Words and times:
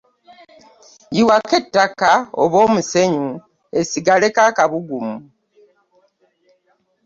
Yiwako 1.15 1.53
ettaka 1.61 2.11
oba 2.41 2.57
omusenyu 2.65 3.29
esigaleko 3.79 4.39
akabugumu. 4.49 5.15